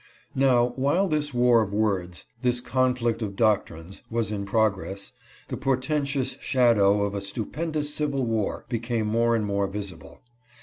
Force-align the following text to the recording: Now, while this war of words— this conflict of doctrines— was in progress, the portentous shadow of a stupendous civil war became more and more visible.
Now, 0.33 0.69
while 0.77 1.07
this 1.07 1.31
war 1.31 1.61
of 1.61 1.71
words— 1.71 2.25
this 2.41 2.59
conflict 2.59 3.21
of 3.21 3.35
doctrines— 3.35 4.01
was 4.09 4.31
in 4.31 4.45
progress, 4.45 5.11
the 5.47 5.57
portentous 5.57 6.39
shadow 6.41 7.03
of 7.03 7.13
a 7.13 7.21
stupendous 7.21 7.93
civil 7.93 8.25
war 8.25 8.65
became 8.67 9.05
more 9.05 9.35
and 9.35 9.45
more 9.45 9.67
visible. 9.67 10.21